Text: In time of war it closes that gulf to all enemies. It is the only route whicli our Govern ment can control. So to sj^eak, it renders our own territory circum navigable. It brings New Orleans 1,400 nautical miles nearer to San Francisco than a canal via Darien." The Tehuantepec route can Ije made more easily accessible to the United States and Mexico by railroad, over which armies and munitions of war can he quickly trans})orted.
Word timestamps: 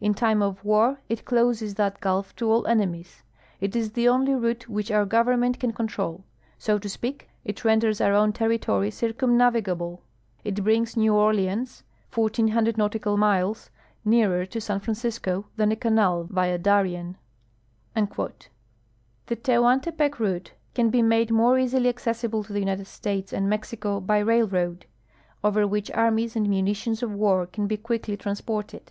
In 0.00 0.14
time 0.14 0.40
of 0.40 0.64
war 0.64 1.00
it 1.06 1.26
closes 1.26 1.74
that 1.74 2.00
gulf 2.00 2.34
to 2.36 2.50
all 2.50 2.66
enemies. 2.66 3.22
It 3.60 3.76
is 3.76 3.92
the 3.92 4.08
only 4.08 4.34
route 4.34 4.64
whicli 4.70 4.94
our 4.94 5.04
Govern 5.04 5.40
ment 5.40 5.60
can 5.60 5.74
control. 5.74 6.24
So 6.56 6.78
to 6.78 6.88
sj^eak, 6.88 7.24
it 7.44 7.62
renders 7.62 8.00
our 8.00 8.14
own 8.14 8.32
territory 8.32 8.90
circum 8.90 9.36
navigable. 9.36 10.00
It 10.44 10.64
brings 10.64 10.96
New 10.96 11.12
Orleans 11.14 11.82
1,400 12.14 12.78
nautical 12.78 13.18
miles 13.18 13.68
nearer 14.02 14.46
to 14.46 14.62
San 14.62 14.80
Francisco 14.80 15.44
than 15.56 15.70
a 15.70 15.76
canal 15.76 16.26
via 16.30 16.56
Darien." 16.56 17.18
The 17.94 18.06
Tehuantepec 19.36 20.18
route 20.18 20.52
can 20.72 20.90
Ije 20.90 21.04
made 21.04 21.30
more 21.30 21.58
easily 21.58 21.90
accessible 21.90 22.42
to 22.44 22.54
the 22.54 22.60
United 22.60 22.86
States 22.86 23.30
and 23.30 23.46
Mexico 23.46 24.00
by 24.00 24.20
railroad, 24.20 24.86
over 25.44 25.66
which 25.66 25.90
armies 25.90 26.34
and 26.34 26.48
munitions 26.48 27.02
of 27.02 27.12
war 27.12 27.44
can 27.46 27.68
he 27.68 27.76
quickly 27.76 28.16
trans})orted. 28.16 28.84